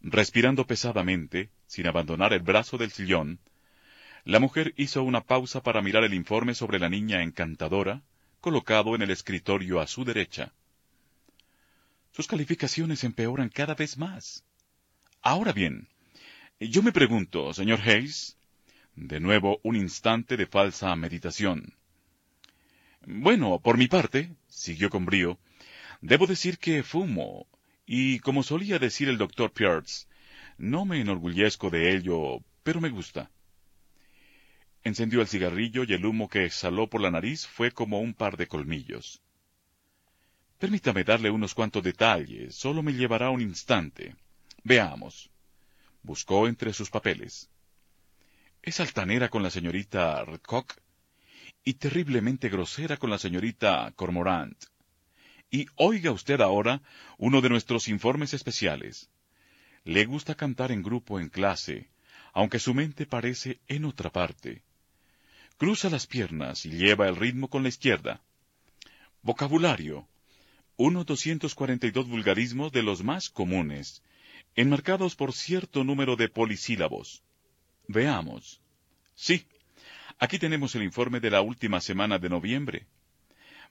[0.00, 3.38] Respirando pesadamente, sin abandonar el brazo del sillón,
[4.24, 8.02] la mujer hizo una pausa para mirar el informe sobre la niña encantadora,
[8.40, 10.52] colocado en el escritorio a su derecha.
[12.16, 14.42] Sus calificaciones empeoran cada vez más.
[15.20, 15.86] Ahora bien,
[16.58, 18.38] yo me pregunto, señor Hayes,
[18.94, 21.74] de nuevo un instante de falsa meditación.
[23.06, 25.38] Bueno, por mi parte, siguió con brío,
[26.00, 27.46] debo decir que fumo,
[27.84, 30.06] y como solía decir el doctor Pierce,
[30.56, 33.30] no me enorgullezco de ello, pero me gusta.
[34.84, 38.38] Encendió el cigarrillo y el humo que exhaló por la nariz fue como un par
[38.38, 39.20] de colmillos.
[40.58, 44.16] Permítame darle unos cuantos detalles, solo me llevará un instante.
[44.64, 45.30] Veamos.
[46.02, 47.50] Buscó entre sus papeles.
[48.62, 50.74] Es altanera con la señorita Redcock
[51.62, 54.56] y terriblemente grosera con la señorita Cormorant.
[55.50, 56.80] Y oiga usted ahora
[57.18, 59.10] uno de nuestros informes especiales.
[59.84, 61.90] Le gusta cantar en grupo en clase,
[62.32, 64.62] aunque su mente parece en otra parte.
[65.58, 68.22] Cruza las piernas y lleva el ritmo con la izquierda.
[69.22, 70.08] Vocabulario.
[70.78, 74.02] Unos 242 vulgarismos de los más comunes,
[74.54, 77.22] enmarcados por cierto número de polisílabos.
[77.88, 78.60] Veamos.
[79.14, 79.46] Sí,
[80.18, 82.86] aquí tenemos el informe de la última semana de noviembre.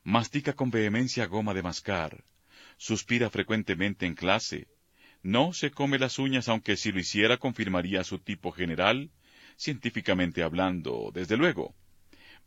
[0.03, 2.23] Mastica con vehemencia goma de mascar.
[2.77, 4.67] Suspira frecuentemente en clase.
[5.21, 9.11] No se come las uñas aunque si lo hiciera confirmaría su tipo general
[9.57, 11.75] científicamente hablando, desde luego.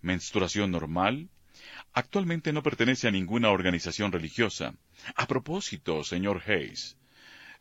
[0.00, 1.30] Menstruación normal.
[2.02, 4.66] Actualmente no pertenece a ninguna organización religiosa.
[5.16, 6.96] A propósito, señor Hayes,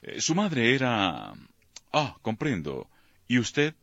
[0.03, 1.33] eh, su madre era...
[1.91, 2.87] Ah, comprendo.
[3.27, 3.73] ¿Y usted?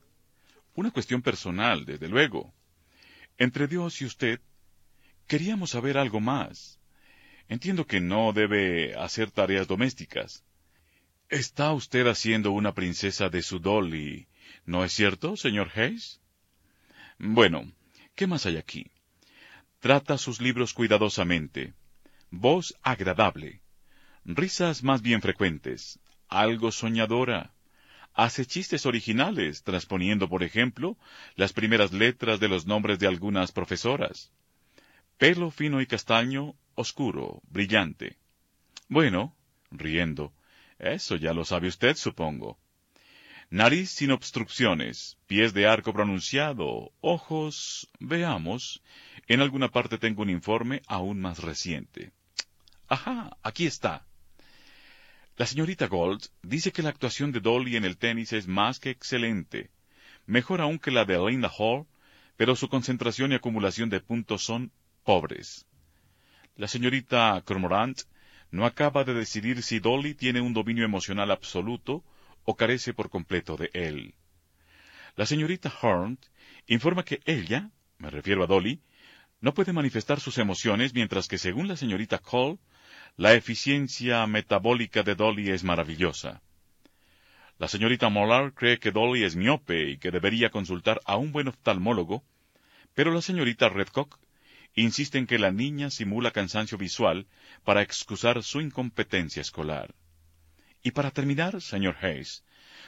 [0.77, 2.55] Una cuestión personal, desde luego.
[3.37, 4.41] Entre Dios y usted,
[5.27, 6.79] queríamos saber algo más.
[7.49, 10.45] Entiendo que no debe hacer tareas domésticas.
[11.29, 14.29] ¿Está usted haciendo una princesa de su dolly
[14.67, 16.21] ¿No es cierto, señor Hayes?
[17.19, 17.73] Bueno,
[18.15, 18.94] ¿qué más hay aquí?
[19.85, 21.75] Trata sus libros cuidadosamente.
[22.31, 23.61] Voz agradable.
[24.25, 26.01] Risas más bien frecuentes.
[26.27, 27.53] Algo soñadora.
[28.15, 30.97] Hace chistes originales, transponiendo, por ejemplo,
[31.37, 34.33] las primeras letras de los nombres de algunas profesoras.
[35.19, 38.17] Pelo fino y castaño, oscuro, brillante.
[38.89, 39.37] Bueno,
[39.71, 40.33] riendo,
[40.79, 42.59] eso ya lo sabe usted, supongo.
[43.51, 48.83] Nariz sin obstrucciones, pies de arco pronunciado, ojos, veamos.
[49.29, 52.13] En alguna parte tengo un informe aún más reciente.
[52.89, 54.07] Ajá, aquí está.
[55.37, 58.91] La señorita Gold dice que la actuación de Dolly en el tenis es más que
[58.91, 59.71] excelente,
[60.27, 61.87] mejor aún que la de Linda Hall,
[62.37, 65.67] pero su concentración y acumulación de puntos son pobres.
[66.57, 68.03] La señorita Cormorant
[68.51, 72.05] no acaba de decidir si Dolly tiene un dominio emocional absoluto
[72.45, 74.15] o carece por completo de él.
[75.17, 76.19] La señorita Horn
[76.67, 78.81] informa que ella, me refiero a Dolly,
[79.41, 82.59] no puede manifestar sus emociones, mientras que según la señorita Cole,
[83.17, 86.43] la eficiencia metabólica de Dolly es maravillosa.
[87.59, 91.49] La señorita Molar cree que Dolly es miope y que debería consultar a un buen
[91.49, 92.25] oftalmólogo,
[92.95, 94.19] pero la señorita Redcock
[94.75, 97.27] insiste en que la niña simula cansancio visual
[97.63, 99.95] para excusar su incompetencia escolar.
[100.87, 102.45] Y para terminar, señor Hayes,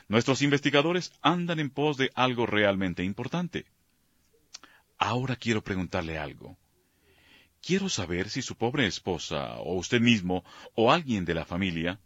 [0.06, 3.64] nuestros investigadores andan en pos de algo realmente importante.
[4.98, 6.58] Ahora quiero preguntarle algo.
[7.62, 10.44] Quiero saber si su pobre esposa, o usted mismo,
[10.74, 11.98] o alguien de la familia,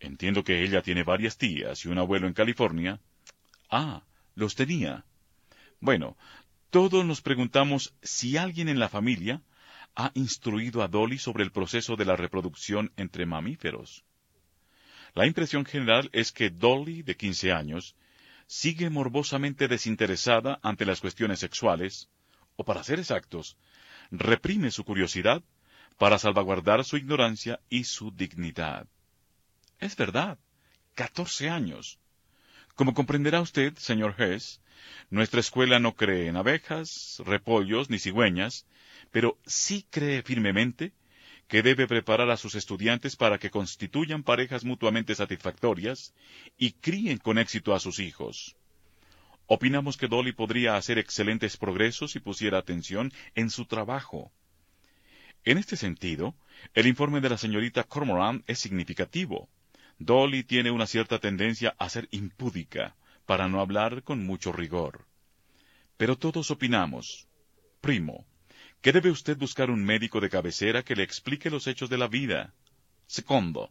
[0.00, 3.00] entiendo que ella tiene varias tías y un abuelo en California.
[3.70, 4.04] Ah,
[4.34, 5.06] los tenía.
[5.80, 6.18] Bueno,
[6.68, 9.42] todos nos preguntamos si alguien en la familia
[9.96, 14.04] ha instruido a Dolly sobre el proceso de la reproducción entre mamíferos.
[15.14, 17.94] La impresión general es que Dolly, de quince años,
[18.46, 22.08] sigue morbosamente desinteresada ante las cuestiones sexuales,
[22.56, 23.56] o para ser exactos,
[24.10, 25.42] reprime su curiosidad
[25.98, 28.86] para salvaguardar su ignorancia y su dignidad.
[29.78, 30.38] Es verdad,
[30.94, 31.98] catorce años.
[32.74, 34.62] Como comprenderá usted, señor Hess,
[35.10, 38.66] nuestra escuela no cree en abejas, repollos ni cigüeñas,
[39.10, 40.92] pero sí cree firmemente
[41.52, 46.14] que debe preparar a sus estudiantes para que constituyan parejas mutuamente satisfactorias
[46.56, 48.56] y críen con éxito a sus hijos.
[49.48, 54.32] Opinamos que Dolly podría hacer excelentes progresos si pusiera atención en su trabajo.
[55.44, 56.34] En este sentido,
[56.72, 59.50] el informe de la señorita Cormoran es significativo.
[59.98, 62.96] Dolly tiene una cierta tendencia a ser impúdica,
[63.26, 65.04] para no hablar con mucho rigor.
[65.98, 67.28] Pero todos opinamos.
[67.82, 68.24] Primo,
[68.82, 72.08] que debe usted buscar un médico de cabecera que le explique los hechos de la
[72.08, 72.52] vida.
[73.06, 73.70] Segundo,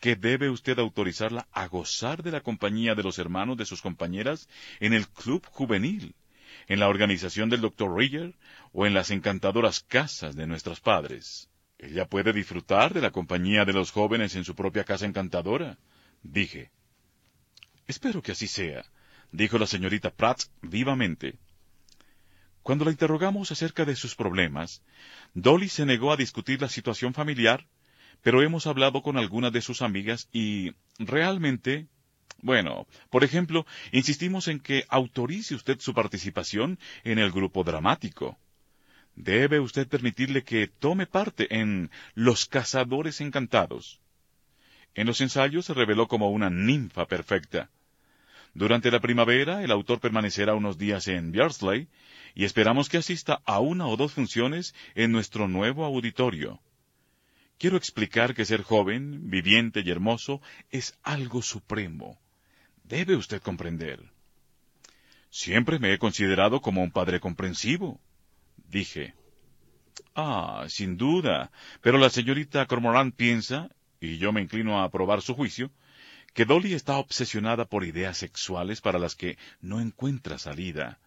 [0.00, 4.48] que debe usted autorizarla a gozar de la compañía de los hermanos de sus compañeras
[4.80, 6.14] en el club juvenil,
[6.68, 7.94] en la organización del Dr.
[7.94, 8.34] Rieger
[8.72, 11.50] o en las encantadoras casas de nuestros padres.
[11.78, 15.78] Ella puede disfrutar de la compañía de los jóvenes en su propia casa encantadora,
[16.22, 16.70] dije.
[17.86, 18.86] Espero que así sea,
[19.32, 21.38] dijo la señorita Pratt vivamente.
[22.62, 24.82] Cuando la interrogamos acerca de sus problemas,
[25.34, 27.66] Dolly se negó a discutir la situación familiar,
[28.22, 31.86] pero hemos hablado con algunas de sus amigas y realmente,
[32.42, 38.38] bueno, por ejemplo, insistimos en que autorice usted su participación en el grupo dramático.
[39.16, 44.00] Debe usted permitirle que tome parte en Los Cazadores Encantados.
[44.94, 47.70] En los ensayos se reveló como una ninfa perfecta.
[48.52, 51.88] Durante la primavera, el autor permanecerá unos días en Beardsley
[52.34, 56.60] y esperamos que asista a una o dos funciones en nuestro nuevo auditorio.
[57.58, 62.18] Quiero explicar que ser joven, viviente y hermoso es algo supremo.
[62.84, 64.02] Debe usted comprender.
[65.28, 68.00] Siempre me he considerado como un padre comprensivo,
[68.68, 69.14] dije.
[70.14, 71.50] Ah, sin duda.
[71.82, 73.70] Pero la señorita Cormorant piensa,
[74.00, 75.70] y yo me inclino a aprobar su juicio,
[76.34, 80.98] que Dolly está obsesionada por ideas sexuales para las que no encuentra salida,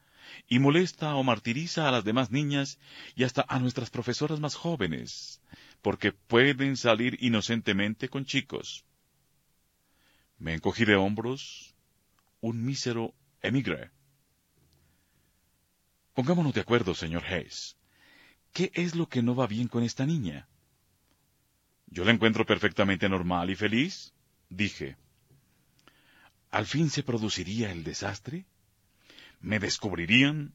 [0.48, 2.80] y molesta o martiriza a las demás niñas
[3.16, 5.42] y hasta a nuestras profesoras más jóvenes,
[5.82, 8.86] porque pueden salir inocentemente con chicos.
[10.38, 11.76] Me encogí de hombros,
[12.42, 13.92] un mísero emigre.
[16.14, 17.78] Pongámonos de acuerdo, señor Hayes.
[18.52, 20.48] ¿Qué es lo que no va bien con esta niña?
[21.88, 24.14] Yo la encuentro perfectamente normal y feliz,
[24.50, 24.98] dije.
[26.52, 28.46] ¿Al fin se produciría el desastre?
[29.44, 30.54] ¿Me descubrirían?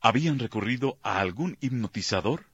[0.00, 2.46] ¿Habían recurrido a algún hipnotizador?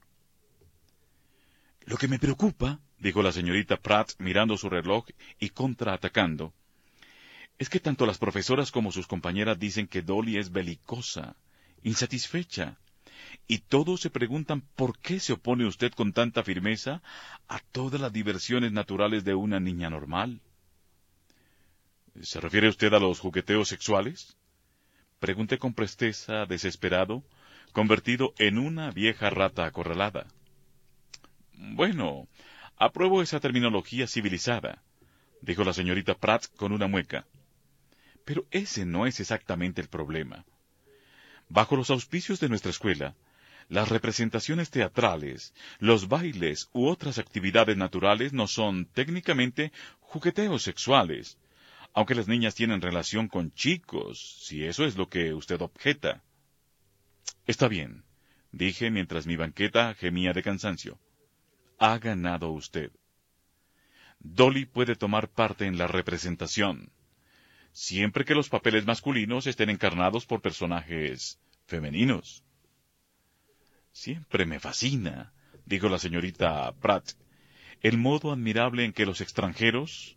[1.85, 5.05] Lo que me preocupa, dijo la señorita Pratt mirando su reloj
[5.39, 6.55] y contraatacando,
[7.59, 11.37] es que tanto las profesoras como sus compañeras dicen que Dolly es belicosa,
[11.83, 12.79] insatisfecha,
[13.47, 17.03] y todos se preguntan por qué se opone usted con tanta firmeza
[17.47, 20.41] a todas las diversiones naturales de una niña normal.
[22.23, 24.35] ¿Se refiere usted a los jugueteos sexuales?
[25.19, 27.25] Pregunté con presteza, desesperado,
[27.73, 30.27] convertido en una vieja rata acorralada.
[31.55, 32.29] Bueno,
[32.77, 34.83] apruebo esa terminología civilizada,
[35.41, 37.27] dijo la señorita Pratt con una mueca.
[38.25, 40.45] Pero ese no es exactamente el problema.
[41.49, 43.15] Bajo los auspicios de nuestra escuela,
[43.69, 51.39] las representaciones teatrales, los bailes u otras actividades naturales no son técnicamente jugueteos sexuales,
[51.95, 56.23] aunque las niñas tienen relación con chicos, si eso es lo que usted objeta.
[57.47, 58.05] Está bien,
[58.51, 60.99] dije mientras mi banqueta gemía de cansancio.
[61.79, 62.91] Ha ganado usted.
[64.19, 66.91] Dolly puede tomar parte en la representación,
[67.73, 72.43] siempre que los papeles masculinos estén encarnados por personajes femeninos.
[73.93, 75.33] Siempre me fascina,
[75.65, 77.13] dijo la señorita Pratt,
[77.83, 80.17] el modo admirable en que los extranjeros,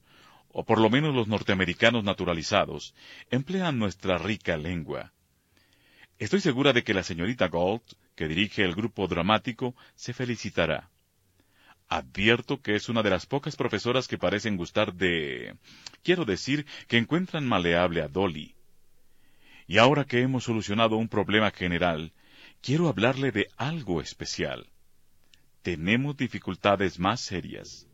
[0.60, 2.96] o por lo menos los norteamericanos naturalizados,
[3.30, 5.14] emplean nuestra rica lengua.
[6.18, 7.84] Estoy segura de que la señorita Gold,
[8.16, 10.90] que dirige el grupo dramático, se felicitará.
[11.88, 15.56] Advierto que es una de las pocas profesoras que parecen gustar de...
[16.02, 18.56] quiero decir, que encuentran maleable a Dolly.
[19.68, 22.14] Y ahora que hemos solucionado un problema general,
[22.64, 24.66] quiero hablarle de algo especial.
[25.62, 27.88] Tenemos dificultades más serias.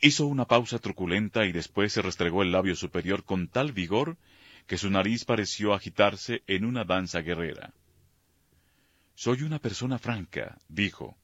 [0.00, 4.16] Hizo una pausa truculenta y después se restregó el labio superior con tal vigor
[4.66, 7.72] que su nariz pareció agitarse en una danza guerrera.
[9.14, 11.16] Soy una persona franca, dijo,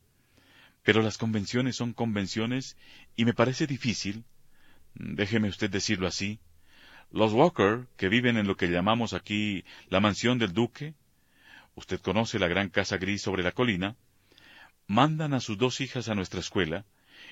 [0.83, 2.77] pero las convenciones son convenciones
[3.15, 4.25] y me parece difícil,
[4.95, 6.41] déjeme usted decirlo así,
[7.13, 10.95] los Walker, que viven en lo que llamamos aquí la mansión del duque,
[11.77, 13.95] usted conoce la gran casa gris sobre la colina,
[14.89, 16.85] mandan a sus dos hijas a nuestra escuela,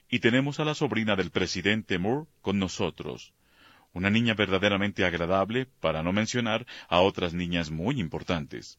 [0.09, 3.33] y tenemos a la sobrina del presidente Moore con nosotros,
[3.93, 8.79] una niña verdaderamente agradable, para no mencionar a otras niñas muy importantes.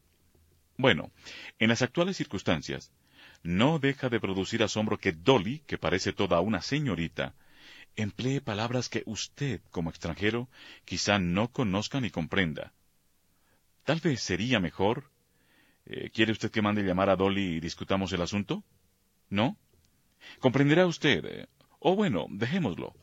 [0.77, 1.11] Bueno,
[1.59, 2.91] en las actuales circunstancias,
[3.43, 7.35] no deja de producir asombro que Dolly, que parece toda una señorita,
[7.95, 10.49] emplee palabras que usted, como extranjero,
[10.85, 12.73] quizá no conozca ni comprenda.
[13.83, 15.11] Tal vez sería mejor.
[15.85, 18.63] Eh, ¿Quiere usted que mande llamar a Dolly y discutamos el asunto?
[19.29, 19.57] ¿No?
[20.39, 21.25] Comprenderá usted.
[21.25, 21.47] Eh,
[21.79, 22.93] o bueno, dejémoslo.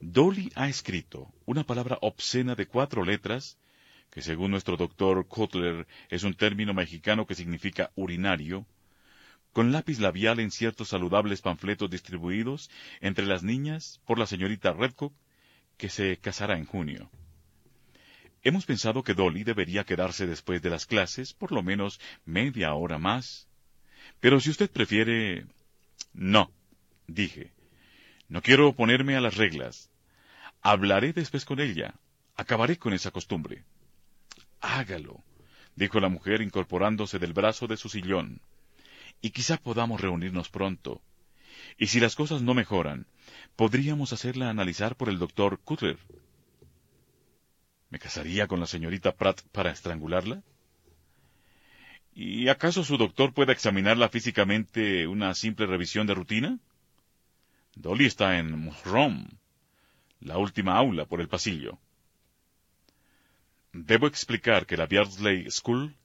[0.00, 3.58] Dolly ha escrito una palabra obscena de cuatro letras,
[4.10, 8.66] que según nuestro doctor Kotler es un término mexicano que significa urinario,
[9.52, 12.70] con lápiz labial en ciertos saludables panfletos distribuidos
[13.00, 15.14] entre las niñas por la señorita Redcock,
[15.76, 17.10] que se casará en junio.
[18.42, 22.98] Hemos pensado que Dolly debería quedarse después de las clases por lo menos media hora
[22.98, 23.48] más.
[24.20, 25.46] Pero si usted prefiere...
[26.14, 26.50] No,
[27.06, 27.52] dije.
[28.28, 29.90] No quiero oponerme a las reglas.
[30.62, 31.94] Hablaré después con ella.
[32.36, 33.64] Acabaré con esa costumbre.
[34.60, 35.22] Hágalo,
[35.76, 38.40] dijo la mujer incorporándose del brazo de su sillón
[39.24, 41.00] y quizá podamos reunirnos pronto.
[41.78, 43.06] Y si las cosas no mejoran,
[43.56, 45.98] podríamos hacerla analizar por el doctor Cutler.
[47.88, 50.42] ¿Me casaría con la señorita Pratt para estrangularla?
[52.14, 56.60] ¿Y acaso su doctor puede examinarla físicamente una simple revisión de rutina?
[57.74, 59.26] Dolly está en Rom,
[60.20, 61.78] la última aula por el pasillo.
[63.72, 65.96] Debo explicar que la Beardsley School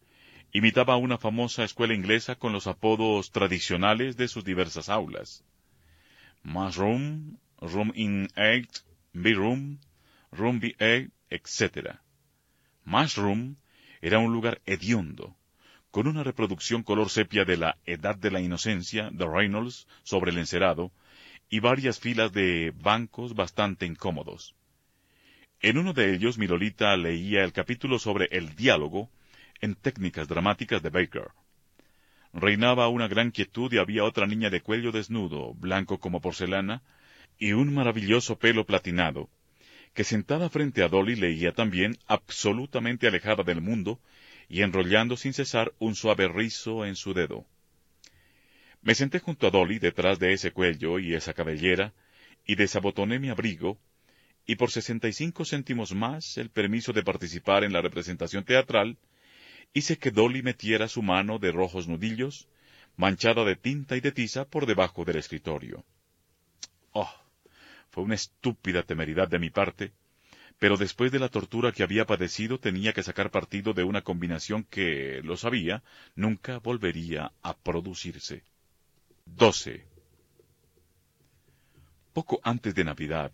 [0.51, 5.43] imitaba una famosa escuela inglesa con los apodos tradicionales de sus diversas aulas.
[6.41, 8.71] Mushroom, Room in Eight,
[9.13, 9.79] B-Room,
[10.31, 11.97] Room B8, etc.
[12.83, 13.57] Mushroom
[14.01, 15.35] era un lugar hediondo,
[15.91, 20.37] con una reproducción color sepia de la Edad de la Inocencia de Reynolds sobre el
[20.37, 20.91] encerado
[21.49, 24.55] y varias filas de bancos bastante incómodos.
[25.61, 29.09] En uno de ellos mi Lolita leía el capítulo sobre el diálogo
[29.61, 31.29] en técnicas dramáticas de Baker.
[32.33, 36.83] Reinaba una gran quietud y había otra niña de cuello desnudo, blanco como porcelana,
[37.39, 39.29] y un maravilloso pelo platinado,
[39.93, 43.99] que sentada frente a Dolly leía también, absolutamente alejada del mundo,
[44.49, 47.45] y enrollando sin cesar un suave rizo en su dedo.
[48.81, 51.93] Me senté junto a Dolly detrás de ese cuello y esa cabellera,
[52.45, 53.77] y desabotoné mi abrigo,
[54.47, 58.97] y por sesenta y cinco céntimos más el permiso de participar en la representación teatral,
[59.73, 62.47] hice que Dolly metiera su mano de rojos nudillos,
[62.97, 65.85] manchada de tinta y de tiza, por debajo del escritorio.
[66.91, 67.13] Oh,
[67.91, 69.91] fue una estúpida temeridad de mi parte,
[70.59, 74.65] pero después de la tortura que había padecido tenía que sacar partido de una combinación
[74.65, 75.81] que, lo sabía,
[76.15, 78.43] nunca volvería a producirse.
[79.25, 79.85] 12.
[82.11, 83.31] Poco antes de Navidad,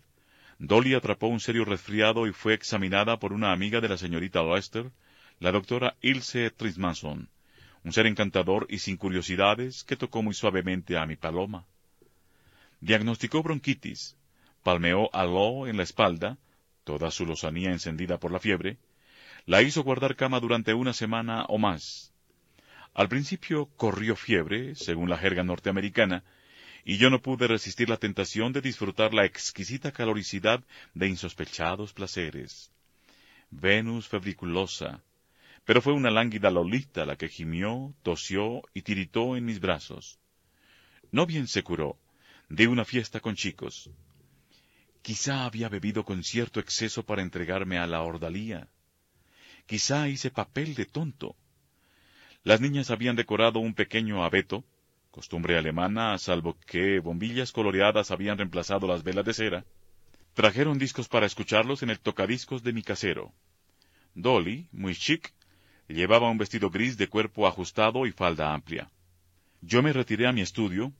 [0.58, 4.92] Dolly atrapó un serio resfriado y fue examinada por una amiga de la señorita Lester,
[5.40, 7.28] la doctora Ilse Trismanson,
[7.82, 11.66] un ser encantador y sin curiosidades que tocó muy suavemente a mi paloma.
[12.80, 14.16] Diagnosticó bronquitis,
[14.62, 16.38] palmeó a Lo en la espalda,
[16.86, 18.78] toda su lozanía encendida por la fiebre,
[19.44, 22.12] la hizo guardar cama durante una semana o más.
[22.94, 26.22] Al principio corrió fiebre, según la jerga norteamericana,
[26.84, 30.62] y yo no pude resistir la tentación de disfrutar la exquisita caloricidad
[30.94, 32.70] de insospechados placeres.
[33.50, 35.02] Venus febriculosa,
[35.64, 40.20] pero fue una lánguida Lolita la que gimió, tosió y tiritó en mis brazos.
[41.10, 41.98] No bien se curó,
[42.48, 43.90] di una fiesta con chicos.
[45.06, 48.66] Quizá había bebido con cierto exceso para entregarme a la ordalía.
[49.64, 51.36] Quizá hice papel de tonto.
[52.42, 54.64] Las niñas habían decorado un pequeño abeto,
[55.12, 59.64] costumbre alemana, salvo que bombillas coloreadas habían reemplazado las velas de cera.
[60.34, 63.32] Trajeron discos para escucharlos en el tocadiscos de mi casero.
[64.16, 65.32] Dolly, muy chic,
[65.86, 68.90] Llevaba un vestido gris de cuerpo ajustado y falda amplia.
[69.60, 70.92] Yo me retiré a mi estudio,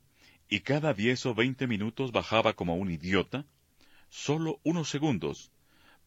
[0.47, 3.45] y cada diez o veinte minutos bajaba como un idiota,
[4.09, 5.51] solo unos segundos,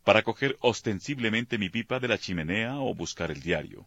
[0.05, 3.86] para coger ostensiblemente mi pipa de la chimenea o buscar el diario.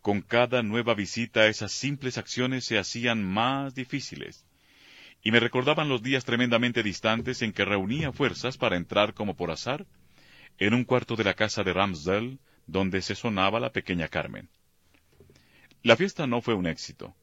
[0.00, 4.44] Con cada nueva visita esas simples acciones se hacían más difíciles,
[5.22, 9.52] y me recordaban los días tremendamente distantes en que reunía fuerzas para entrar como por
[9.52, 9.86] azar
[10.58, 14.48] en un cuarto de la casa de Ramsdale donde se sonaba la pequeña Carmen.
[15.82, 17.14] La fiesta no fue un éxito.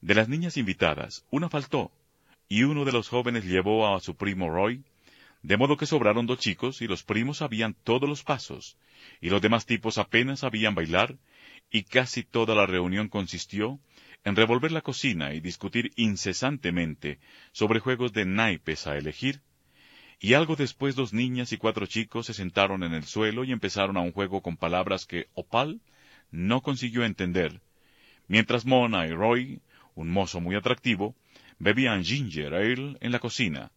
[0.00, 1.92] De las niñas invitadas, una faltó,
[2.50, 4.82] y uno de los jóvenes llevó a su primo Roy,
[5.40, 8.76] de modo que sobraron dos chicos y los primos sabían todos los pasos,
[9.20, 11.16] y los demás tipos apenas sabían bailar,
[11.70, 13.78] y casi toda la reunión consistió
[14.24, 17.20] en revolver la cocina y discutir incesantemente
[17.52, 19.42] sobre juegos de naipes a elegir,
[20.18, 23.96] y algo después dos niñas y cuatro chicos se sentaron en el suelo y empezaron
[23.96, 25.80] a un juego con palabras que Opal
[26.32, 27.60] no consiguió entender,
[28.26, 29.60] mientras Mona y Roy,
[29.94, 31.14] un mozo muy atractivo,
[31.60, 33.70] bebían ginger ale en la cocina,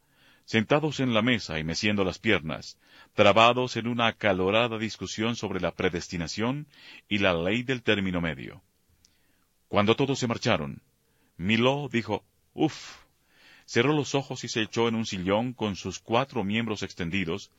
[0.46, 2.80] sentados en la mesa y meciendo las piernas,
[3.14, 6.66] trabados en una acalorada discusión sobre la predestinación
[7.08, 8.64] y la ley del término medio.
[9.68, 10.82] Cuando todos se marcharon,
[11.36, 12.24] Miló dijo,
[12.54, 13.00] Uf,
[13.66, 17.52] cerró los ojos y se echó en un sillón con sus cuatro miembros extendidos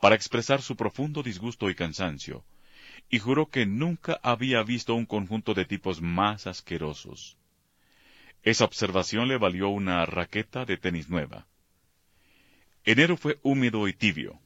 [0.00, 2.44] para expresar su profundo disgusto y cansancio,
[3.10, 7.36] y juró que nunca había visto un conjunto de tipos más asquerosos.
[8.46, 11.48] Esa observación le valió una raqueta de tenis nueva.
[12.84, 14.38] Enero fue húmedo y tibio,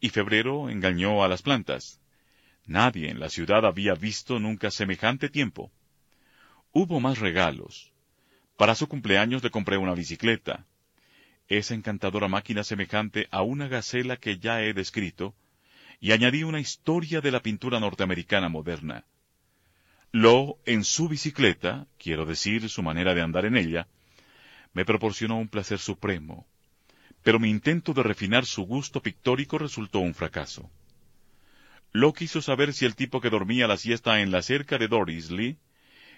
[0.00, 2.00] y febrero engañó a las plantas.
[2.64, 5.70] Nadie en la ciudad había visto nunca semejante tiempo.
[6.72, 7.92] Hubo más regalos.
[8.56, 10.66] Para su cumpleaños le compré una bicicleta.
[11.46, 15.36] Esa encantadora máquina semejante a una gacela que ya he descrito,
[16.00, 19.04] y añadí una historia de la pintura norteamericana moderna.
[20.18, 23.86] Lo, en su bicicleta, quiero decir su manera de andar en ella,
[24.72, 26.46] me proporcionó un placer supremo,
[27.22, 30.70] pero mi intento de refinar su gusto pictórico resultó un fracaso.
[31.92, 35.30] Lo quiso saber si el tipo que dormía la siesta en la cerca de Doris
[35.30, 35.58] Lee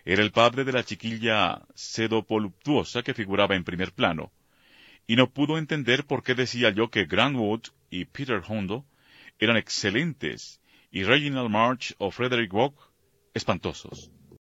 [0.04, 4.30] era el padre de la chiquilla sedopoluptuosa que figuraba en primer plano,
[5.08, 8.84] y no pudo entender por qué decía yo que Grant Wood y Peter Hondo
[9.40, 10.60] eran excelentes
[10.92, 12.87] y Reginald March o Frederick Walk
[13.38, 14.10] espantosos.